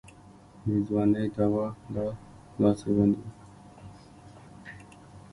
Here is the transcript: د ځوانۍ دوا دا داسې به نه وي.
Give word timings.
د 0.65 0.67
ځوانۍ 0.87 1.25
دوا 1.35 1.65
دا 1.93 2.05
داسې 2.61 2.89
به 2.95 3.03
نه 3.11 3.17
وي. 3.21 3.29